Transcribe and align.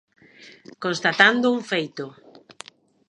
Constatando 0.83 1.47
un 1.57 1.61
feito. 1.71 2.05